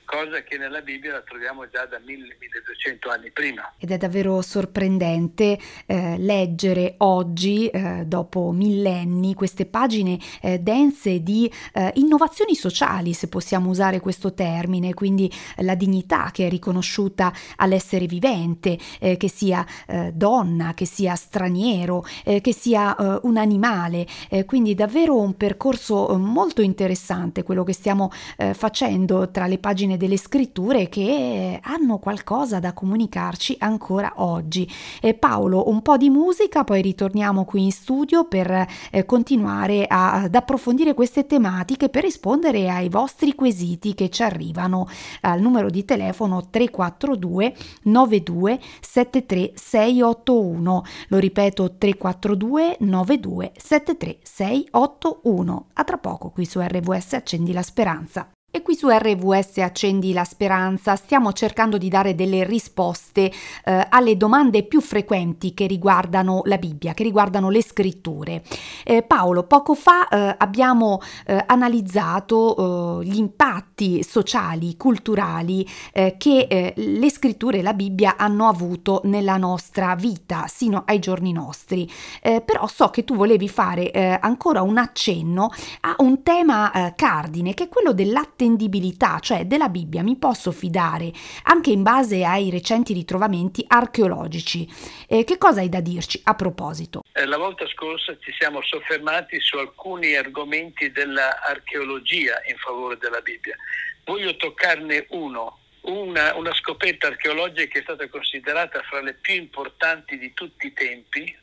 cosa 0.05 0.43
che 0.43 0.59
nella 0.59 0.81
Bibbia 0.81 1.13
la 1.13 1.23
troviamo 1.23 1.69
già 1.69 1.87
da 1.87 1.99
1000-1200 1.99 3.11
anni 3.11 3.31
prima. 3.31 3.73
Ed 3.79 3.91
è 3.91 3.97
davvero 3.97 4.41
sorprendente 4.43 5.59
eh, 5.87 6.17
leggere 6.19 6.95
oggi, 6.99 7.69
eh, 7.69 8.05
dopo 8.07 8.51
millenni, 8.53 9.35
queste 9.35 9.67
pagine 9.67 10.19
eh, 10.41 10.59
dense 10.59 11.23
di 11.23 11.51
eh, 11.73 11.93
innovazioni 11.95 12.55
sociali, 12.55 13.13
se 13.13 13.29
possiamo 13.29 13.71
usare 13.71 14.01
questo 14.01 14.35
termine, 14.35 14.95
quindi 14.95 15.31
la 15.57 15.75
dignità 15.75 16.31
che 16.33 16.47
è 16.47 16.51
riconosciuta 16.51 17.33
all'essere 17.57 18.07
vivente, 18.07 18.79
eh, 19.01 19.17
che 19.17 19.29
sia 19.29 19.65
eh, 19.87 20.13
donna, 20.13 20.75
che 20.75 20.85
sia 20.85 21.15
straniero, 21.15 22.05
che 22.23 22.53
sia 22.53 22.95
un 23.23 23.37
animale, 23.37 24.07
quindi 24.47 24.75
davvero 24.75 25.19
un 25.19 25.37
percorso 25.37 26.17
molto 26.19 26.63
interessante 26.63 27.43
quello 27.43 27.65
che 27.65 27.73
stiamo 27.73 28.11
facendo 28.53 29.31
tra 29.31 29.47
le 29.47 29.59
pagine 29.59 29.92
delle 29.97 30.17
scritture 30.17 30.89
che 30.89 31.59
hanno 31.63 31.99
qualcosa 31.99 32.59
da 32.59 32.73
comunicarci 32.73 33.57
ancora 33.59 34.15
oggi. 34.17 34.69
E 35.01 35.15
Paolo, 35.15 35.69
un 35.69 35.83
po' 35.83 35.97
di 35.97 36.11
musica, 36.11 36.65
poi 36.65 36.83
ritorniamo 36.83 37.45
qui 37.45 37.65
in 37.65 37.73
studio 37.73 38.25
per 38.25 38.67
eh, 38.91 39.05
continuare 39.05 39.87
a, 39.87 40.23
ad 40.23 40.35
approfondire 40.35 40.95
queste 40.95 41.27
tematiche 41.27 41.89
per 41.89 42.03
rispondere 42.03 42.71
ai 42.71 42.89
vostri 42.89 43.35
quesiti 43.35 43.95
che 43.95 44.09
ci 44.09 44.23
arrivano 44.23 44.89
al 45.23 45.41
numero 45.41 45.71
di 45.71 45.85
telefono 45.85 46.49
342 46.51 47.55
92 47.83 48.61
73 48.81 49.53
681. 49.55 50.85
Lo 51.09 51.19
ripeto 51.19 51.77
342 51.77 52.77
92 52.81 53.53
73 53.57 54.19
681. 54.23 55.67
A 55.75 55.85
tra 55.85 55.99
poco 55.99 56.31
qui 56.31 56.45
su 56.45 56.61
RVS 56.61 57.13
Accendi 57.15 57.53
la 57.53 57.63
Speranza. 57.63 58.31
E 58.55 58.61
qui 58.61 58.77
su 58.77 58.87
RVS 58.91 59.57
Accendi 59.61 60.13
la 60.13 60.25
Speranza 60.25 60.95
stiamo 60.95 61.33
cercando 61.33 61.79
di 61.79 61.89
dare 61.89 62.15
delle 62.15 62.45
risposte 62.45 63.33
eh, 63.65 63.87
alle 63.89 64.19
domande 64.19 64.63
più 64.65 64.83
frequenti 64.83 65.55
che 65.55 65.67
riguardano 65.67 66.43
la 66.45 66.59
Bibbia, 66.59 66.93
che 66.93 67.03
riguardano 67.03 67.49
le 67.49 67.63
scritture. 67.63 68.43
Eh, 68.85 69.05
Paolo, 69.05 69.45
poco 69.45 69.73
fa 69.73 70.07
eh, 70.07 70.35
abbiamo 70.37 71.01
eh, 71.25 71.43
analizzato 71.47 73.01
eh, 73.01 73.07
gli 73.07 73.17
impatti 73.17 74.03
sociali, 74.03 74.77
culturali 74.77 75.67
eh, 75.95 76.17
che 76.19 76.75
le 76.77 77.11
scritture 77.11 77.61
e 77.61 77.63
la 77.63 77.73
Bibbia 77.73 78.17
hanno 78.19 78.49
avuto 78.49 79.01
nella 79.05 79.39
nostra 79.39 79.95
vita 79.95 80.45
sino 80.47 80.83
ai 80.85 80.99
giorni 80.99 81.33
nostri. 81.33 81.91
però 82.21 82.67
so 82.67 82.91
che 82.91 83.05
tu 83.05 83.15
volevi 83.15 83.49
fare 83.49 84.19
ancora 84.21 84.61
un 84.61 84.77
accenno 84.77 85.51
a 85.81 85.95
un 85.99 86.23
tema 86.23 86.93
cardine 86.95 87.55
che 87.55 87.65
è 87.65 87.69
quello 87.69 87.93
dell'attenzione 87.93 88.41
attendibilità, 88.43 89.21
cioè 89.21 89.45
della 89.45 89.69
Bibbia 89.69 90.03
mi 90.03 90.17
posso 90.17 90.51
fidare 90.51 91.13
anche 91.45 91.71
in 91.71 91.83
base 91.83 92.25
ai 92.25 92.51
recenti 92.51 92.93
ritrovamenti 92.93 93.65
archeologici. 93.69 94.69
Eh, 95.09 95.23
che 95.23 95.39
cosa 95.39 95.61
hai 95.61 95.69
da 95.69 95.81
dirci 95.81 96.21
a 96.25 96.35
proposito? 96.35 97.03
Eh, 97.13 97.25
la 97.25 97.39
volta 97.39 97.67
scorsa 97.69 98.17
ci 98.19 98.33
siamo 98.37 98.61
soffermati 98.63 99.41
su 99.41 99.57
alcuni 99.57 100.17
argomenti 100.17 100.91
dell'archeologia 100.91 102.43
in 102.49 102.57
favore 102.57 102.99
della 102.99 103.21
Bibbia. 103.21 103.57
Voglio 104.05 104.35
toccarne 104.37 105.07
uno, 105.11 105.59
una, 105.83 106.35
una, 106.35 106.53
scoperta 106.55 107.07
archeologica 107.07 107.67
che 107.67 107.79
è 107.79 107.83
stata 107.83 108.09
considerata 108.09 108.83
fra 108.83 109.01
le 109.01 109.15
più 109.15 109.35
importanti 109.35 110.19
di 110.19 110.33
tutti 110.35 110.67
i 110.67 110.73
tempi 110.73 111.37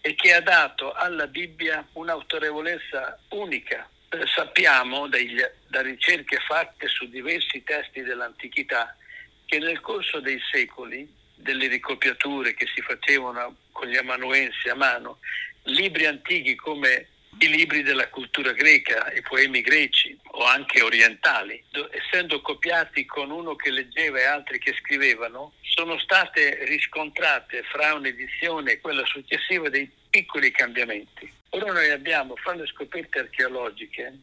e 0.00 0.14
che 0.14 0.32
ha 0.32 0.40
dato 0.40 0.92
alla 0.92 1.26
Bibbia 1.26 1.84
un'autorevolezza 1.94 3.18
unica 3.30 3.88
eh, 4.14 4.26
sappiamo 4.26 5.08
dagli, 5.08 5.42
da 5.74 5.82
ricerche 5.82 6.38
fatte 6.46 6.86
su 6.86 7.08
diversi 7.08 7.64
testi 7.64 8.02
dell'antichità 8.02 8.96
che 9.44 9.58
nel 9.58 9.80
corso 9.80 10.20
dei 10.20 10.40
secoli, 10.52 11.12
delle 11.34 11.66
ricopiature 11.66 12.54
che 12.54 12.66
si 12.72 12.80
facevano 12.80 13.56
con 13.72 13.88
gli 13.88 13.96
amanuensi 13.96 14.68
a 14.68 14.76
mano, 14.76 15.18
libri 15.64 16.06
antichi 16.06 16.54
come 16.54 17.08
i 17.40 17.48
libri 17.48 17.82
della 17.82 18.08
cultura 18.08 18.52
greca, 18.52 19.12
i 19.12 19.22
poemi 19.22 19.62
greci 19.62 20.16
o 20.36 20.44
anche 20.44 20.80
orientali, 20.80 21.60
essendo 21.90 22.40
copiati 22.40 23.04
con 23.04 23.32
uno 23.32 23.56
che 23.56 23.70
leggeva 23.70 24.20
e 24.20 24.24
altri 24.26 24.60
che 24.60 24.74
scrivevano, 24.74 25.54
sono 25.62 25.98
state 25.98 26.64
riscontrate 26.66 27.64
fra 27.64 27.94
un'edizione 27.94 28.72
e 28.72 28.80
quella 28.80 29.04
successiva 29.06 29.68
dei 29.68 29.90
piccoli 30.08 30.52
cambiamenti. 30.52 31.28
Ora 31.48 31.72
noi 31.72 31.90
abbiamo, 31.90 32.36
fra 32.36 32.54
le 32.54 32.66
scoperte 32.66 33.18
archeologiche, 33.18 34.20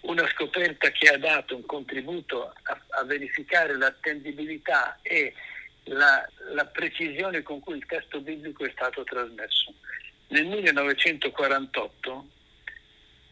una 0.00 0.26
scoperta 0.28 0.90
che 0.90 1.08
ha 1.08 1.18
dato 1.18 1.56
un 1.56 1.66
contributo 1.66 2.52
a, 2.62 2.80
a 2.90 3.04
verificare 3.04 3.76
l'attendibilità 3.76 4.98
e 5.02 5.34
la, 5.84 6.28
la, 6.52 6.64
precisione 6.66 7.42
con 7.42 7.60
cui 7.60 7.76
il 7.76 7.86
testo 7.86 8.20
biblico 8.20 8.64
è 8.64 8.70
stato 8.70 9.04
trasmesso. 9.04 9.74
Nel 10.28 10.46
1948 10.46 12.28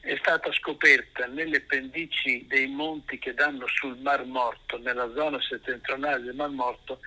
è 0.00 0.16
stata 0.18 0.52
scoperta 0.52 1.26
nelle 1.26 1.61
pendici 1.62 2.44
dei 2.47 2.66
monti 2.66 3.18
che 3.18 3.35
danno 3.35 3.66
sul 3.66 3.97
Mar 3.99 4.25
Morto, 4.25 4.78
nella 4.78 5.11
zona 5.14 5.40
settentrionale 5.40 6.23
del 6.23 6.35
Mar 6.35 6.50
Morto, 6.50 7.00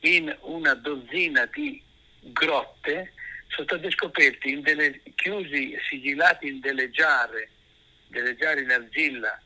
in 0.00 0.34
una 0.42 0.74
dozzina 0.74 1.46
di 1.46 1.82
grotte 2.20 3.12
sono 3.48 3.66
stati 3.66 3.90
scoperti 3.90 4.60
delle, 4.60 5.00
chiusi, 5.14 5.76
sigillati 5.88 6.48
in 6.48 6.60
delle 6.60 6.90
giare, 6.90 7.50
delle 8.12 8.36
giare 8.36 8.60
in 8.60 8.70
argilla 8.70 9.40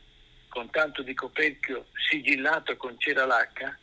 con 0.48 0.68
tanto 0.70 1.02
di 1.02 1.14
coperchio 1.14 1.86
sigillato 2.08 2.76
con 2.76 2.98
cera 2.98 3.24
lacca, 3.24 3.78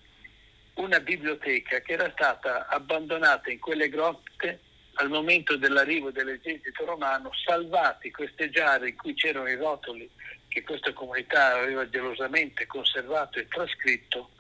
una 0.75 1.00
biblioteca 1.00 1.80
che 1.80 1.94
era 1.94 2.12
stata 2.12 2.68
abbandonata 2.68 3.50
in 3.50 3.60
quelle 3.60 3.90
grotte 3.90 4.60
al 4.96 5.10
momento 5.10 5.56
dell'arrivo 5.56 6.12
dell'esercito 6.12 6.86
romano, 6.86 7.32
salvati 7.34 8.12
queste 8.12 8.50
giare 8.50 8.90
in 8.90 8.96
cui 8.96 9.13
c'erano 9.13 9.50
i 9.50 9.56
rotoli 9.56 10.10
che 10.48 10.62
questa 10.62 10.94
comunità 10.94 11.56
aveva 11.56 11.90
gelosamente 11.90 12.68
conservato 12.68 13.40
e 13.40 13.48
trascritto 13.48 14.32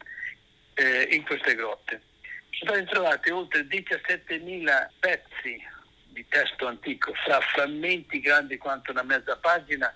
eh, 0.75 1.07
in 1.11 1.23
queste 1.23 1.55
grotte. 1.55 2.01
Sono 2.49 2.71
stati 2.71 2.85
trovati 2.85 3.29
oltre 3.31 3.61
17.000 3.61 4.89
pezzi 4.99 5.65
di 6.09 6.25
testo 6.27 6.67
antico, 6.67 7.13
fra 7.25 7.39
frammenti 7.41 8.19
grandi 8.19 8.57
quanto 8.57 8.91
una 8.91 9.01
mezza 9.01 9.35
pagina, 9.37 9.91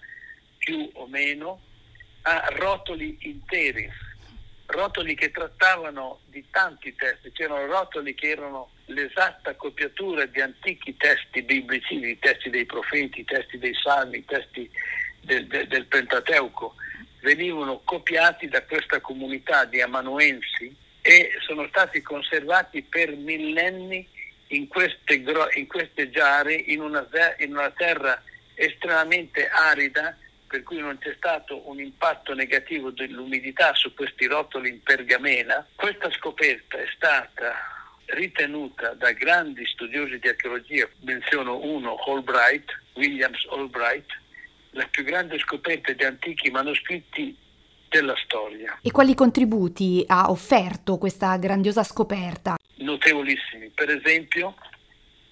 più 0.67 0.89
o 0.95 1.07
meno, 1.07 1.61
a 2.23 2.45
rotoli 2.57 3.17
interi, 3.21 3.89
rotoli 4.65 5.15
che 5.15 5.31
trattavano 5.31 6.19
di 6.25 6.43
tanti 6.51 6.93
testi, 6.93 7.31
c'erano 7.31 7.67
rotoli 7.67 8.13
che 8.13 8.31
erano 8.31 8.71
l'esatta 8.87 9.55
copiatura 9.55 10.25
di 10.25 10.41
antichi 10.41 10.97
testi 10.97 11.41
biblici, 11.41 11.95
i 11.95 12.19
testi 12.19 12.49
dei 12.49 12.65
profeti, 12.65 13.21
i 13.21 13.23
testi 13.23 13.57
dei 13.57 13.73
salmi, 13.81 14.17
i 14.17 14.25
testi 14.25 14.69
del, 15.21 15.47
del, 15.47 15.67
del 15.69 15.85
Pentateuco, 15.85 16.75
venivano 17.21 17.79
copiati 17.85 18.49
da 18.49 18.61
questa 18.63 18.99
comunità 18.99 19.63
di 19.63 19.79
amanuensi 19.79 20.75
e 21.01 21.31
sono 21.45 21.65
stati 21.69 22.01
conservati 22.01 22.81
per 22.81 23.15
millenni 23.15 24.05
in 24.47 24.67
queste, 24.67 25.13
in 25.13 25.67
queste 25.67 26.09
giare 26.09 26.55
in 26.55 26.81
una, 26.81 27.07
in 27.37 27.55
una 27.55 27.71
terra 27.71 28.21
estremamente 28.53 29.47
arida 29.47 30.17
per 30.47 30.63
cui 30.63 30.79
non 30.79 30.97
c'è 30.97 31.13
stato 31.17 31.69
un 31.69 31.79
impatto 31.79 32.33
negativo 32.33 32.91
dell'umidità 32.91 33.73
su 33.73 33.93
questi 33.93 34.25
rotoli 34.25 34.69
in 34.69 34.81
pergamena, 34.81 35.65
questa 35.75 36.09
scoperta 36.11 36.77
è 36.77 36.87
stata 36.95 37.53
ritenuta 38.05 38.93
da 38.93 39.11
grandi 39.11 39.65
studiosi 39.65 40.17
di 40.19 40.27
archeologia, 40.29 40.87
menziono 41.01 41.57
uno, 41.57 41.95
Albright, 41.95 42.71
Williams 42.93 43.45
Albright, 43.51 44.07
la 44.71 44.87
più 44.89 45.03
grande 45.03 45.37
scoperta 45.39 45.91
di 45.91 46.03
antichi 46.03 46.49
manoscritti 46.49 47.35
della 47.89 48.15
storia. 48.23 48.79
E 48.81 48.91
quali 48.91 49.13
contributi 49.13 50.03
ha 50.07 50.29
offerto 50.29 50.97
questa 50.97 51.35
grandiosa 51.37 51.83
scoperta? 51.83 52.55
notevolissimi. 52.77 53.69
Per 53.69 53.89
esempio, 53.89 54.55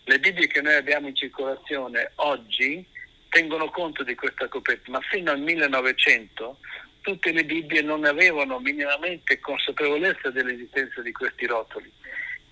le 0.06 0.20
Bibbie 0.20 0.48
che 0.48 0.62
noi 0.62 0.76
abbiamo 0.76 1.08
in 1.08 1.16
circolazione 1.16 2.12
oggi 2.16 2.86
tengono 3.36 3.70
conto 3.70 4.02
di 4.04 4.16
questa 4.16 4.48
coperta, 4.48 4.90
ma 4.92 5.02
fino 5.02 5.30
al 5.30 5.42
1900 5.42 6.58
tutte 7.02 7.34
le 7.34 7.44
Bibbie 7.44 7.82
non 7.82 8.06
avevano 8.06 8.60
minimamente 8.60 9.42
consapevolezza 9.42 10.30
dell'esistenza 10.30 11.02
di 11.02 11.12
questi 11.12 11.46
rotoli. 11.46 11.92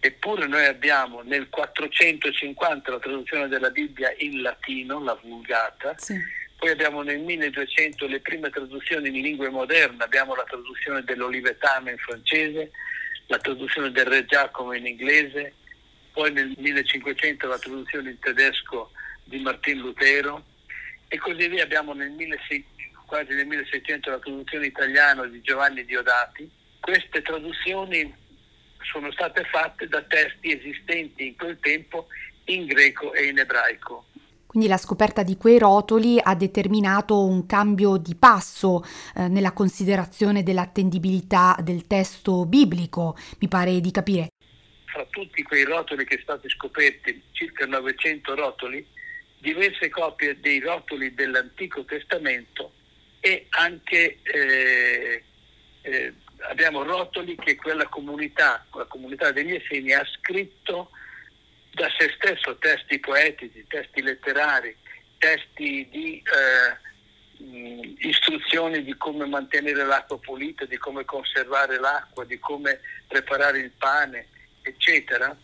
Eppure 0.02 0.46
noi 0.46 0.66
abbiamo 0.66 1.22
nel 1.22 1.48
450 1.48 2.92
la 2.92 3.00
traduzione 3.00 3.48
della 3.48 3.70
Bibbia 3.70 4.14
in 4.18 4.42
latino, 4.42 5.02
la 5.02 5.18
Vulgata, 5.22 5.96
sì. 5.98 6.16
poi 6.58 6.72
abbiamo 6.72 7.02
nel 7.02 7.22
1200 7.22 8.06
le 8.06 8.20
prime 8.20 8.50
traduzioni 8.50 9.08
in 9.08 9.22
lingue 9.22 9.48
moderne, 9.48 10.04
abbiamo 10.04 10.36
la 10.36 10.44
traduzione 10.44 11.02
dell'Olivetano 11.06 11.92
in 11.92 11.98
francese, 11.98 12.72
la 13.28 13.38
traduzione 13.38 13.90
del 13.90 14.06
Re 14.06 14.26
Giacomo 14.26 14.74
in 14.74 14.86
inglese, 14.86 15.54
poi 16.12 16.34
nel 16.34 16.54
1500 16.58 17.48
la 17.48 17.58
traduzione 17.58 18.10
in 18.10 18.20
tedesco 18.20 18.92
di 19.24 19.40
Martin 19.40 19.78
Lutero 19.78 20.52
e 21.14 21.20
così 21.20 21.48
via 21.48 21.64
abbiamo 21.64 21.94
nel 21.94 22.10
1600, 22.10 23.04
quasi 23.06 23.36
nel 23.36 23.46
1600 23.46 24.10
la 24.10 24.18
traduzione 24.18 24.66
italiana 24.66 25.28
di 25.28 25.42
Giovanni 25.42 25.86
Diodati. 25.86 26.50
Queste 26.80 27.22
traduzioni 27.22 28.12
sono 28.82 29.12
state 29.12 29.44
fatte 29.44 29.88
da 29.88 30.02
testi 30.02 30.58
esistenti 30.58 31.28
in 31.28 31.36
quel 31.36 31.60
tempo 31.60 32.08
in 32.46 32.66
greco 32.66 33.14
e 33.14 33.28
in 33.28 33.38
ebraico. 33.38 34.06
Quindi 34.48 34.68
la 34.68 34.78
scoperta 34.78 35.22
di 35.22 35.38
quei 35.38 35.60
rotoli 35.60 36.20
ha 36.20 36.34
determinato 36.34 37.24
un 37.24 37.46
cambio 37.46 37.98
di 37.98 38.16
passo 38.16 38.84
eh, 39.16 39.28
nella 39.28 39.52
considerazione 39.52 40.42
dell'attendibilità 40.42 41.56
del 41.62 41.86
testo 41.86 42.48
biblico, 42.48 43.16
mi 43.38 43.48
pare 43.48 43.80
di 43.80 43.92
capire. 43.92 44.30
Fra 44.86 45.06
tutti 45.12 45.44
quei 45.44 45.64
rotoli 45.64 46.06
che 46.06 46.20
sono 46.26 46.40
stati 46.40 46.50
scoperti, 46.50 47.22
circa 47.34 47.68
900 47.68 48.34
rotoli, 48.34 49.02
diverse 49.44 49.90
copie 49.90 50.40
dei 50.40 50.62
rotoli 50.62 51.14
dell'Antico 51.14 51.84
Testamento 51.84 52.72
e 53.20 53.48
anche 53.50 54.20
eh, 54.24 55.24
eh, 55.82 56.14
abbiamo 56.50 56.84
rotoli 56.84 57.36
che 57.36 57.58
quella 57.58 57.86
comunità, 57.90 58.66
la 58.74 58.86
comunità 58.86 59.32
degli 59.32 59.54
Esseni 59.54 59.92
ha 59.92 60.06
scritto 60.06 60.92
da 61.74 61.90
se 61.98 62.14
stesso 62.16 62.58
testi 62.58 63.00
poetici, 63.00 63.66
testi 63.68 64.02
letterari, 64.02 64.74
testi 65.18 65.90
di 65.92 66.24
eh, 66.24 67.98
istruzioni 67.98 68.82
di 68.82 68.96
come 68.96 69.26
mantenere 69.26 69.84
l'acqua 69.84 70.18
pulita, 70.20 70.64
di 70.64 70.78
come 70.78 71.04
conservare 71.04 71.80
l'acqua, 71.80 72.24
di 72.24 72.40
come 72.40 72.80
preparare 73.10 73.60
il 73.60 73.72
pane, 73.72 74.28
eccetera. 74.62 75.36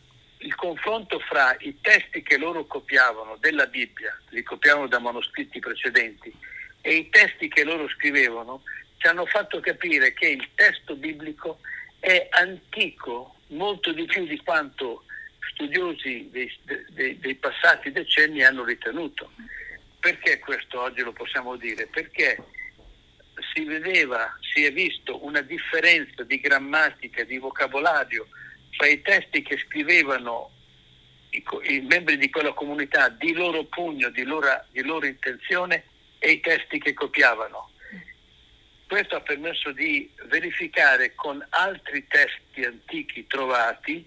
Il 0.41 0.55
confronto 0.55 1.19
fra 1.19 1.55
i 1.60 1.77
testi 1.81 2.22
che 2.24 2.38
loro 2.38 2.65
copiavano 2.65 3.38
della 3.38 3.67
Bibbia, 3.67 4.17
li 4.29 4.41
copiavano 4.41 4.88
da 4.88 5.00
manoscritti 5.00 5.60
precedenti, 5.60 6.34
e 6.81 6.93
i 6.93 7.10
testi 7.10 7.50
che 7.50 7.63
loro 7.63 7.89
scrivevano, 7.89 8.63
ci 8.98 9.08
hanno 9.08 9.25
fatto 9.25 9.60
capire 9.60 10.13
che 10.13 10.27
il 10.27 10.48
testo 10.55 10.96
biblico 10.96 11.60
è 12.00 12.27
antico 12.31 13.36
molto 13.48 13.91
di 13.91 14.05
più 14.05 14.25
di 14.25 14.38
quanto 14.38 15.03
studiosi 15.51 16.29
dei, 16.31 16.51
dei, 16.89 17.19
dei 17.19 17.36
passati 17.36 17.91
decenni 17.91 18.43
hanno 18.43 18.63
ritenuto. 18.63 19.31
Perché 20.00 20.39
questo 20.39 20.81
oggi 20.81 21.01
lo 21.01 21.12
possiamo 21.12 21.58
dire? 21.58 21.88
Perché 21.88 22.38
si 23.53 23.65
vedeva, 23.65 24.38
si 24.53 24.63
è 24.63 24.72
visto 24.72 25.24
una 25.25 25.41
differenza 25.41 26.24
di 26.24 26.39
grammatica, 26.39 27.24
di 27.24 27.38
vocabolario 27.38 28.27
tra 28.78 28.88
i 28.88 29.02
testi 29.02 29.42
che 29.42 29.58
scrivevano 29.58 30.52
i, 31.32 31.44
i 31.70 31.82
membri 31.82 32.18
di 32.18 32.30
quella 32.30 32.54
comunità 32.54 33.10
di 33.10 33.34
loro 33.34 33.64
pugno, 33.66 34.10
di 34.10 34.24
loro, 34.24 34.48
di 34.72 34.82
loro 34.82 35.06
intenzione 35.06 35.84
e 36.20 36.32
i 36.32 36.40
testi 36.40 36.80
che 36.80 36.94
copiavano. 36.94 37.72
Questo 38.88 39.16
ha 39.16 39.22
permesso 39.22 39.72
di 39.72 40.10
verificare 40.26 41.14
con 41.14 41.46
altri 41.50 42.08
testi 42.08 42.64
antichi 42.64 43.28
trovati 43.28 44.04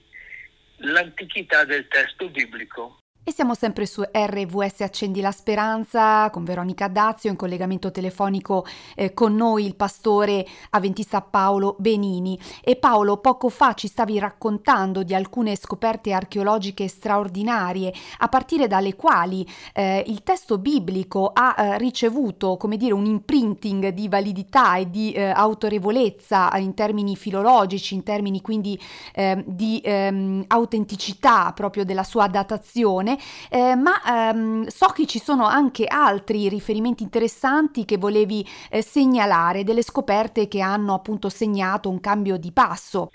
l'antichità 0.79 1.65
del 1.65 1.87
testo 1.87 2.29
biblico. 2.29 3.02
E 3.25 3.31
siamo 3.31 3.55
sempre 3.55 3.87
su 3.87 4.03
RVS 4.03 4.81
Accendi 4.81 5.21
la 5.21 5.31
Speranza 5.31 6.29
con 6.31 6.43
Veronica 6.43 6.89
Dazio, 6.89 7.31
in 7.31 7.37
collegamento 7.37 7.93
telefonico 7.93 8.67
eh, 8.97 9.15
con 9.15 9.37
noi 9.37 9.65
il 9.65 9.77
pastore 9.77 10.45
avventista 10.71 11.21
Paolo 11.21 11.77
Benini. 11.79 12.37
E 12.65 12.75
Paolo, 12.75 13.19
poco 13.19 13.49
fa 13.49 13.75
ci 13.75 13.87
stavi 13.87 14.19
raccontando 14.19 15.05
di 15.05 15.15
alcune 15.15 15.55
scoperte 15.55 16.13
archeologiche 16.13 16.89
straordinarie, 16.89 17.95
a 18.19 18.29
partire 18.29 18.67
dalle 18.67 18.97
quali 18.97 19.47
eh, 19.73 20.03
il 20.09 20.25
testo 20.25 20.59
biblico 20.59 21.31
ha 21.33 21.55
eh, 21.57 21.79
ricevuto, 21.79 22.57
come 22.57 22.77
dire, 22.77 22.93
un 22.93 23.07
imprinting 23.07 23.91
di 23.91 24.09
validità 24.09 24.79
e 24.79 24.91
di 24.91 25.13
eh, 25.13 25.27
autorevolezza 25.27 26.51
in 26.57 26.75
termini 26.75 27.15
filologici, 27.15 27.95
in 27.95 28.03
termini 28.03 28.41
quindi 28.41 28.77
ehm, 29.15 29.45
di 29.47 29.81
ehm, 29.85 30.43
autenticità 30.49 31.53
proprio 31.53 31.85
della 31.85 32.03
sua 32.03 32.27
datazione 32.27 33.11
bene, 33.13 33.19
eh, 33.51 33.75
ma 33.75 34.31
ehm, 34.31 34.67
so 34.67 34.89
che 34.89 35.07
ci 35.07 35.19
sono 35.19 35.47
anche 35.47 35.87
altri 35.87 36.49
riferimenti 36.49 37.03
interessanti 37.03 37.85
che 37.85 37.97
volevi 37.97 38.47
eh, 38.71 38.83
segnalare, 38.83 39.65
delle 39.65 39.83
scoperte 39.83 40.49
che 40.49 40.61
hanno 40.61 40.95
appunto 40.95 41.29
segnato 41.29 41.89
un 41.89 42.01
cambio 42.01 42.37
di 42.37 42.53
passo. 42.53 43.11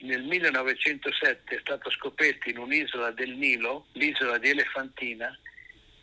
Nel 0.00 0.22
1907 0.24 1.56
è 1.56 1.58
stato 1.60 1.90
scoperto 1.90 2.48
in 2.48 2.58
un'isola 2.58 3.10
del 3.10 3.30
Nilo, 3.30 3.86
l'isola 3.92 4.38
di 4.38 4.50
Elefantina, 4.50 5.36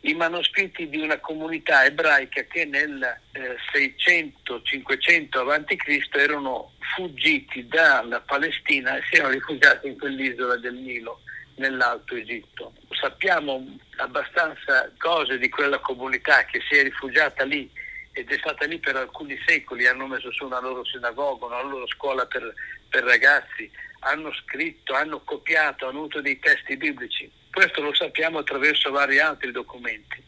i 0.00 0.12
manoscritti 0.14 0.88
di 0.88 0.98
una 0.98 1.18
comunità 1.18 1.84
ebraica 1.84 2.42
che 2.42 2.66
nel 2.66 3.02
eh, 3.32 3.56
600-500 3.72 5.50
a.C. 5.50 6.08
erano 6.12 6.72
fuggiti 6.94 7.66
dalla 7.66 8.20
Palestina 8.20 8.96
e 8.96 9.02
si 9.08 9.16
erano 9.16 9.32
rifugiati 9.32 9.88
in 9.88 9.98
quell'isola 9.98 10.56
del 10.56 10.74
Nilo 10.74 11.22
nell'Alto 11.56 12.14
Egitto. 12.14 12.72
Sappiamo 12.90 13.64
abbastanza 13.96 14.90
cose 14.98 15.38
di 15.38 15.48
quella 15.48 15.78
comunità 15.78 16.44
che 16.44 16.60
si 16.68 16.78
è 16.78 16.82
rifugiata 16.82 17.44
lì 17.44 17.70
ed 18.12 18.30
è 18.30 18.38
stata 18.38 18.64
lì 18.64 18.78
per 18.78 18.96
alcuni 18.96 19.38
secoli, 19.46 19.86
hanno 19.86 20.06
messo 20.06 20.32
su 20.32 20.46
una 20.46 20.60
loro 20.60 20.84
sinagoga, 20.84 21.46
una 21.46 21.62
loro 21.62 21.86
scuola 21.86 22.24
per, 22.26 22.52
per 22.88 23.04
ragazzi, 23.04 23.70
hanno 24.00 24.32
scritto, 24.32 24.94
hanno 24.94 25.20
copiato, 25.20 25.86
hanno 25.86 25.98
avuto 25.98 26.20
dei 26.20 26.38
testi 26.38 26.76
biblici. 26.76 27.30
Questo 27.52 27.82
lo 27.82 27.94
sappiamo 27.94 28.38
attraverso 28.38 28.90
vari 28.90 29.18
altri 29.18 29.50
documenti. 29.50 30.22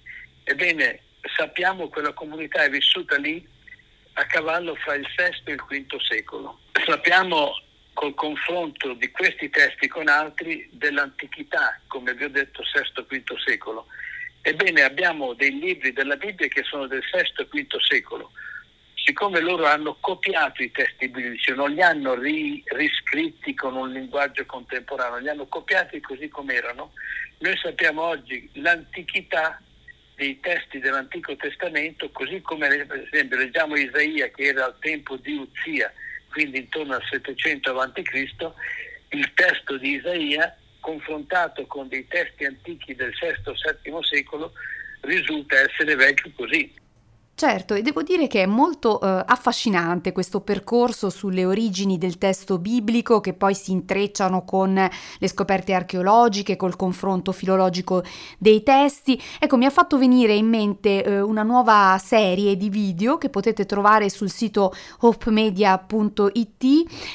Ebbene, 0.44 1.00
sappiamo 1.37 1.85
che 1.85 1.92
quella 1.92 2.12
comunità 2.12 2.62
è 2.62 2.70
vissuta 2.70 3.16
lì 3.16 3.47
a 4.14 4.26
cavallo 4.26 4.75
fra 4.75 4.94
il 4.94 5.06
VI 5.16 5.50
e 5.50 5.52
il 5.52 5.62
V 5.62 5.97
secolo. 6.00 6.61
Sappiamo 6.85 7.52
col 7.99 8.14
confronto 8.14 8.93
di 8.93 9.11
questi 9.11 9.50
testi 9.50 9.88
con 9.88 10.07
altri 10.07 10.69
dell'antichità, 10.71 11.81
come 11.88 12.14
vi 12.14 12.23
ho 12.23 12.28
detto, 12.28 12.62
VI-V 12.62 13.37
secolo. 13.45 13.87
Ebbene, 14.40 14.83
abbiamo 14.83 15.35
dei 15.35 15.59
libri 15.59 15.93
della 15.93 16.14
Bibbia 16.14 16.47
che 16.47 16.62
sono 16.62 16.87
del 16.87 17.02
VI-V 17.02 17.76
secolo. 17.81 18.31
Siccome 18.95 19.40
loro 19.40 19.67
hanno 19.67 19.97
copiato 19.99 20.62
i 20.62 20.71
testi 20.71 21.09
biblici, 21.09 21.52
non 21.52 21.73
li 21.73 21.83
hanno 21.83 22.14
ri- 22.14 22.62
riscritti 22.67 23.52
con 23.55 23.75
un 23.75 23.90
linguaggio 23.90 24.47
contemporaneo, 24.47 25.19
li 25.19 25.28
hanno 25.28 25.49
copiati 25.49 26.00
così 26.00 26.28
come 26.28 26.55
erano, 26.55 26.93
noi 27.38 27.57
sappiamo 27.57 28.02
oggi 28.02 28.49
l'antichità 28.52 29.61
dei 30.14 30.38
testi 30.38 30.78
dell'Antico 30.78 31.35
Testamento, 31.35 32.09
così 32.11 32.40
come 32.43 32.69
per 32.87 33.09
esempio 33.11 33.38
leggiamo 33.38 33.75
Isaia 33.75 34.28
che 34.28 34.45
era 34.45 34.67
al 34.67 34.78
tempo 34.78 35.17
di 35.17 35.35
Uzia, 35.35 35.93
quindi 36.30 36.58
intorno 36.58 36.94
al 36.94 37.02
700 37.11 37.78
a.C., 37.78 38.52
il 39.11 39.32
testo 39.35 39.78
di 39.78 39.94
Isaia, 39.94 40.56
confrontato 40.80 41.66
con 41.66 41.88
dei 41.88 42.07
testi 42.07 42.44
antichi 42.44 42.94
del 42.94 43.12
VI-VII 43.18 43.98
secolo, 44.03 44.53
risulta 45.00 45.57
essere 45.59 45.94
vecchio 45.94 46.31
così. 46.37 46.72
Certo, 47.38 47.74
e 47.74 47.83
devo 47.83 48.03
dire 48.03 48.27
che 48.27 48.42
è 48.42 48.46
molto 48.46 49.01
eh, 49.01 49.22
affascinante 49.24 50.11
questo 50.11 50.40
percorso 50.40 51.09
sulle 51.09 51.44
origini 51.44 51.96
del 51.96 52.18
testo 52.18 52.59
biblico 52.59 53.20
che 53.20 53.33
poi 53.33 53.55
si 53.55 53.70
intrecciano 53.70 54.44
con 54.44 54.74
le 54.74 55.29
scoperte 55.29 55.72
archeologiche, 55.72 56.57
col 56.57 56.74
confronto 56.74 57.31
filologico 57.31 58.03
dei 58.38 58.64
testi. 58.64 59.22
Ecco, 59.38 59.57
mi 59.57 59.66
ha 59.66 59.70
fatto 59.70 59.98
venire 59.98 60.35
in 60.35 60.48
mente 60.48 61.05
eh, 61.05 61.20
una 61.20 61.44
nuova 61.44 61.96
serie 62.03 62.57
di 62.57 62.70
video 62.70 63.18
che 63.18 63.29
potete 63.29 63.66
trovare 63.66 64.09
sul 64.09 64.31
sito 64.31 64.74
hopemedia.it 65.03 66.64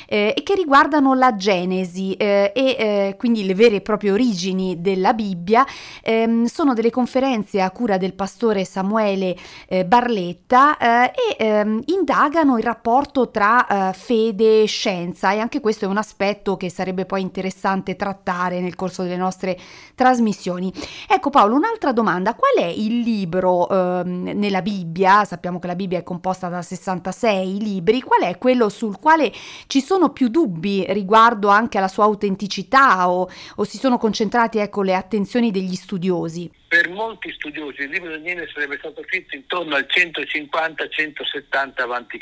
eh, 0.07 0.33
e 0.37 0.41
che 0.41 0.55
riguardano 0.55 1.15
la 1.15 1.35
Genesi 1.35 2.13
eh, 2.13 2.53
e 2.55 2.75
eh, 2.79 3.15
quindi 3.17 3.45
le 3.45 3.55
vere 3.55 3.75
e 3.75 3.81
proprie 3.81 4.11
origini 4.11 4.79
della 4.79 5.13
Bibbia. 5.13 5.65
Ehm, 6.01 6.45
sono 6.45 6.73
delle 6.73 6.91
conferenze 6.91 7.59
a 7.59 7.69
cura 7.71 7.97
del 7.97 8.13
pastore 8.13 8.63
Samuele 8.63 9.35
eh, 9.67 9.83
Barletta 9.83 10.11
Barletta 10.13 10.77
eh, 10.77 11.11
e 11.37 11.43
ehm, 11.43 11.81
indagano 11.85 12.57
il 12.57 12.63
rapporto 12.63 13.31
tra 13.31 13.89
eh, 13.89 13.93
fede 13.93 14.61
e 14.61 14.65
scienza 14.67 15.31
e 15.31 15.39
anche 15.39 15.59
questo 15.59 15.85
è 15.85 15.87
un 15.87 15.97
aspetto 15.97 16.55
che 16.55 16.69
sarebbe 16.69 17.05
poi 17.05 17.21
interessante 17.21 17.95
trattare 17.95 18.59
nel 18.59 18.75
corso 18.75 19.01
delle 19.01 19.17
nostre 19.17 19.57
trasmissioni. 19.95 20.71
Ecco 21.07 21.31
Paolo, 21.31 21.55
un'altra 21.55 21.91
domanda, 21.91 22.35
qual 22.35 22.63
è 22.63 22.69
il 22.69 22.99
libro 22.99 23.67
ehm, 23.67 24.31
nella 24.35 24.61
Bibbia, 24.61 25.25
sappiamo 25.25 25.57
che 25.59 25.67
la 25.67 25.75
Bibbia 25.75 25.97
è 25.97 26.03
composta 26.03 26.47
da 26.47 26.61
66 26.61 27.59
libri, 27.59 28.01
qual 28.01 28.21
è 28.21 28.37
quello 28.37 28.69
sul 28.69 28.99
quale 28.99 29.31
ci 29.65 29.81
sono 29.81 30.11
più 30.11 30.27
dubbi 30.27 30.85
riguardo 30.89 31.47
anche 31.47 31.79
alla 31.79 31.87
sua 31.87 32.03
autenticità 32.03 33.09
o, 33.09 33.27
o 33.55 33.63
si 33.63 33.77
sono 33.77 33.97
concentrati 33.97 34.59
ecco, 34.59 34.83
le 34.83 34.93
attenzioni 34.93 35.49
degli 35.49 35.75
studiosi? 35.75 36.51
Per 36.73 36.89
molti 36.89 37.31
studiosi 37.33 37.83
il 37.83 37.91
libro 37.91 38.09
di 38.09 38.23
Daniele 38.23 38.49
sarebbe 38.51 38.79
stato 38.79 39.03
scritto 39.03 39.35
intorno 39.35 39.75
al 39.75 39.85
150-170 39.87 41.51
a.C. 41.51 42.17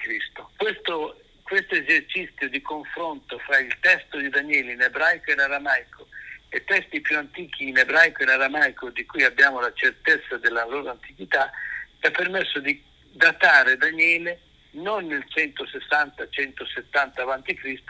Questo, 0.57 1.21
questo 1.43 1.75
esercizio 1.75 2.49
di 2.49 2.61
confronto 2.61 3.37
fra 3.37 3.59
il 3.59 3.73
testo 3.79 4.17
di 4.17 4.27
Daniele 4.27 4.73
in 4.73 4.81
ebraico 4.81 5.29
e 5.29 5.33
in 5.35 5.39
aramaico 5.39 6.05
e 6.49 6.65
testi 6.65 6.99
più 6.99 7.17
antichi 7.17 7.69
in 7.69 7.77
ebraico 7.77 8.19
e 8.19 8.23
in 8.23 8.31
aramaico 8.31 8.89
di 8.89 9.05
cui 9.05 9.23
abbiamo 9.23 9.61
la 9.61 9.71
certezza 9.73 10.35
della 10.35 10.65
loro 10.65 10.89
antichità 10.89 11.49
ha 12.01 12.11
permesso 12.11 12.59
di 12.59 12.83
datare 13.09 13.77
Daniele 13.77 14.41
non 14.71 15.05
nel 15.05 15.25
160-170 15.33 17.21
a.C., 17.21 17.81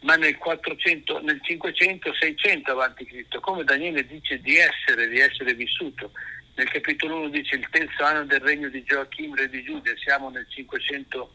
ma 0.00 0.16
nel, 0.16 0.36
400, 0.36 1.20
nel 1.20 1.40
500-600 1.42 2.78
a.C., 2.78 3.40
come 3.40 3.64
Daniele 3.64 4.06
dice 4.06 4.40
di 4.40 4.56
essere, 4.56 5.08
di 5.08 5.18
essere 5.18 5.54
vissuto. 5.54 6.12
Nel 6.54 6.70
capitolo 6.70 7.18
1 7.18 7.28
dice 7.28 7.56
il 7.56 7.68
terzo 7.70 8.02
anno 8.02 8.24
del 8.24 8.40
regno 8.40 8.68
di 8.68 8.82
Gioachim, 8.82 9.34
re 9.34 9.48
di 9.48 9.62
Giudia, 9.62 9.94
siamo 9.96 10.30
nel, 10.30 10.46
500, 10.48 11.32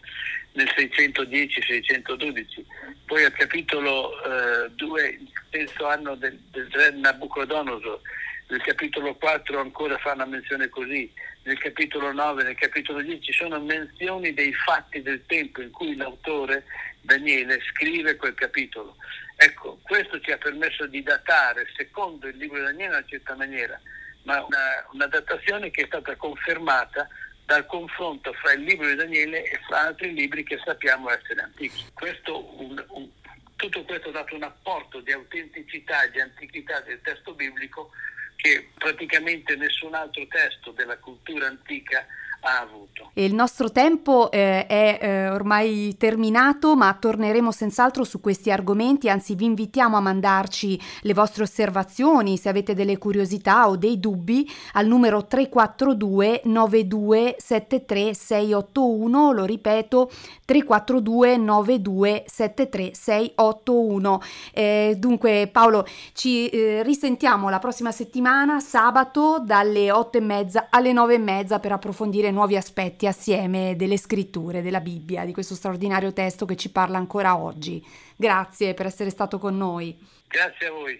nel 0.53 0.67
610-612. 0.75 2.65
Poi 3.05 3.23
al 3.23 3.31
capitolo 3.33 4.11
eh, 4.23 4.71
2, 4.71 5.07
il 5.07 5.31
terzo 5.49 5.87
anno 5.87 6.15
del, 6.15 6.39
del 6.49 6.67
re 6.71 6.91
Nabucodonosor, 6.91 8.01
nel 8.47 8.61
capitolo 8.61 9.15
4 9.15 9.59
ancora 9.59 9.97
fa 9.97 10.13
una 10.13 10.25
menzione 10.25 10.67
così, 10.69 11.09
nel 11.43 11.57
capitolo 11.57 12.11
9, 12.11 12.43
nel 12.43 12.55
capitolo 12.55 13.01
10 13.01 13.31
sono 13.31 13.59
menzioni 13.59 14.33
dei 14.33 14.53
fatti 14.53 15.01
del 15.01 15.23
tempo 15.25 15.61
in 15.61 15.71
cui 15.71 15.95
l'autore 15.95 16.65
Daniele 17.01 17.59
scrive 17.71 18.15
quel 18.15 18.33
capitolo. 18.33 18.95
Ecco, 19.35 19.79
questo 19.83 20.19
ci 20.21 20.31
ha 20.31 20.37
permesso 20.37 20.85
di 20.85 21.01
datare, 21.01 21.67
secondo 21.75 22.27
il 22.27 22.37
libro 22.37 22.57
di 22.57 22.63
Daniele, 22.63 22.85
in 22.85 22.91
una 22.91 23.05
certa 23.07 23.35
maniera, 23.35 23.79
ma 24.23 24.43
una, 24.43 24.87
una 24.91 25.07
datazione 25.07 25.71
che 25.71 25.83
è 25.83 25.85
stata 25.87 26.15
confermata 26.15 27.07
dal 27.45 27.65
confronto 27.65 28.31
fra 28.33 28.53
il 28.53 28.61
libro 28.61 28.87
di 28.87 28.95
Daniele 28.95 29.43
e 29.43 29.59
fra 29.67 29.87
altri 29.87 30.13
libri 30.13 30.43
che 30.43 30.59
sappiamo 30.63 31.09
essere 31.09 31.41
antichi. 31.41 31.85
Questo, 31.93 32.61
un, 32.61 32.83
un, 32.89 33.09
tutto 33.55 33.83
questo 33.83 34.09
ha 34.09 34.13
dato 34.13 34.35
un 34.35 34.43
apporto 34.43 35.01
di 35.01 35.11
autenticità 35.11 36.03
e 36.03 36.11
di 36.11 36.19
antichità 36.21 36.79
del 36.81 37.01
testo 37.01 37.33
biblico 37.33 37.91
che 38.35 38.69
praticamente 38.77 39.55
nessun 39.55 39.93
altro 39.93 40.25
testo 40.27 40.71
della 40.71 40.97
cultura 40.97 41.47
antica 41.47 42.05
ha 42.41 42.59
avuto. 42.61 43.09
il 43.15 43.33
nostro 43.33 43.71
tempo 43.71 44.31
eh, 44.31 44.65
è 44.65 44.99
eh, 45.01 45.29
ormai 45.29 45.95
terminato, 45.97 46.75
ma 46.75 46.93
torneremo 46.93 47.51
senz'altro 47.51 48.03
su 48.03 48.19
questi 48.19 48.51
argomenti, 48.51 49.09
anzi 49.09 49.35
vi 49.35 49.45
invitiamo 49.45 49.95
a 49.97 50.01
mandarci 50.01 50.79
le 51.01 51.13
vostre 51.13 51.43
osservazioni, 51.43 52.37
se 52.37 52.49
avete 52.49 52.73
delle 52.73 52.97
curiosità 52.97 53.69
o 53.69 53.75
dei 53.75 53.99
dubbi, 53.99 54.49
al 54.73 54.87
numero 54.87 55.25
342 55.25 56.41
9273 56.45 58.13
681, 58.13 59.31
lo 59.31 59.45
ripeto, 59.45 60.09
342 60.45 61.37
9273 61.37 62.93
681. 62.93 64.21
Eh, 64.53 64.95
dunque 64.97 65.47
Paolo, 65.51 65.85
ci 66.13 66.47
eh, 66.49 66.81
risentiamo 66.83 67.49
la 67.49 67.59
prossima 67.59 67.91
settimana, 67.91 68.59
sabato, 68.59 69.39
dalle 69.39 69.91
8 69.91 70.17
e 70.17 70.21
mezza 70.21 70.67
alle 70.69 70.91
9 70.91 71.13
e 71.13 71.19
mezza 71.19 71.59
per 71.59 71.73
approfondire 71.73 72.30
nuovi 72.31 72.55
aspetti 72.55 73.07
assieme 73.07 73.75
delle 73.75 73.97
scritture 73.97 74.61
della 74.61 74.79
Bibbia, 74.79 75.25
di 75.25 75.33
questo 75.33 75.55
straordinario 75.55 76.13
testo 76.13 76.45
che 76.45 76.55
ci 76.55 76.71
parla 76.71 76.97
ancora 76.97 77.37
oggi. 77.37 77.85
Grazie 78.15 78.73
per 78.73 78.85
essere 78.87 79.09
stato 79.09 79.37
con 79.37 79.57
noi. 79.57 79.97
Grazie 80.27 80.67
a 80.67 80.71
voi. 80.71 80.99